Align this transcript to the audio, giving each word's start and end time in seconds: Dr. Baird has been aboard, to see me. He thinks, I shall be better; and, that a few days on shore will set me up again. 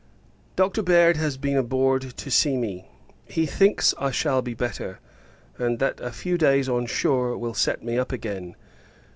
Dr. 0.55 0.81
Baird 0.81 1.17
has 1.17 1.37
been 1.37 1.55
aboard, 1.57 2.01
to 2.17 2.31
see 2.31 2.57
me. 2.57 2.87
He 3.25 3.45
thinks, 3.45 3.93
I 3.99 4.09
shall 4.09 4.41
be 4.41 4.55
better; 4.55 4.97
and, 5.59 5.77
that 5.77 5.99
a 6.01 6.11
few 6.11 6.39
days 6.39 6.67
on 6.67 6.87
shore 6.87 7.37
will 7.37 7.53
set 7.53 7.83
me 7.83 7.99
up 7.99 8.11
again. 8.11 8.55